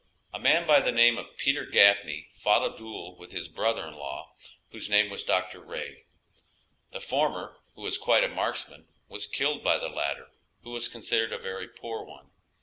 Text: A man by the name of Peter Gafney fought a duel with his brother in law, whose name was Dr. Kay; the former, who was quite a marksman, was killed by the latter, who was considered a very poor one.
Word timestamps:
A 0.33 0.39
man 0.39 0.65
by 0.65 0.79
the 0.81 0.91
name 0.91 1.19
of 1.19 1.37
Peter 1.37 1.63
Gafney 1.63 2.29
fought 2.33 2.73
a 2.73 2.75
duel 2.75 3.15
with 3.19 3.31
his 3.31 3.47
brother 3.47 3.85
in 3.87 3.93
law, 3.93 4.33
whose 4.71 4.89
name 4.89 5.11
was 5.11 5.21
Dr. 5.21 5.63
Kay; 5.63 6.05
the 6.89 6.99
former, 6.99 7.57
who 7.75 7.83
was 7.83 7.99
quite 7.99 8.23
a 8.23 8.27
marksman, 8.27 8.87
was 9.09 9.27
killed 9.27 9.63
by 9.63 9.77
the 9.77 9.89
latter, 9.89 10.29
who 10.63 10.71
was 10.71 10.87
considered 10.87 11.31
a 11.31 11.37
very 11.37 11.67
poor 11.67 12.03
one. 12.03 12.31